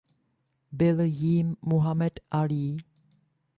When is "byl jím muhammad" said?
0.71-2.13